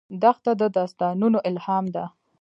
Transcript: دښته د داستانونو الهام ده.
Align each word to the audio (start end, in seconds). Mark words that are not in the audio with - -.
دښته 0.21 0.51
د 0.61 0.63
داستانونو 0.77 1.37
الهام 1.49 1.85
ده. 1.95 2.05